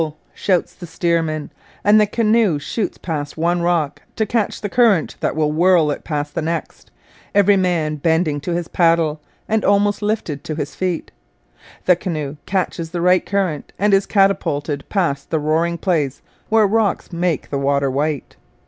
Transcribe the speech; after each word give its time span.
shouts 0.33 0.73
the 0.73 0.87
steersman; 0.87 1.51
and 1.83 2.01
the 2.01 2.07
canoe 2.07 2.57
shoots 2.57 2.97
past 2.97 3.37
one 3.37 3.61
rock 3.61 4.01
to 4.15 4.25
catch 4.25 4.59
the 4.61 4.67
current 4.67 5.15
that 5.19 5.35
will 5.35 5.51
whirl 5.51 5.91
it 5.91 6.03
past 6.03 6.33
the 6.33 6.41
next, 6.41 6.89
every 7.35 7.55
man 7.55 7.97
bending 7.97 8.41
to 8.41 8.49
his 8.51 8.67
paddle 8.67 9.21
and 9.47 9.63
almost 9.63 10.01
lifted 10.01 10.43
to 10.43 10.55
his 10.55 10.73
feet. 10.73 11.11
The 11.85 11.95
canoe 11.95 12.37
catches 12.47 12.89
the 12.89 13.01
right 13.01 13.23
current 13.23 13.73
and 13.77 13.93
is 13.93 14.07
catapulted 14.07 14.89
past 14.89 15.29
the 15.29 15.37
roaring 15.39 15.77
place 15.77 16.23
where 16.49 16.65
rocks 16.65 17.13
make 17.13 17.51
the 17.51 17.59
water 17.59 17.91
white. 17.91 18.37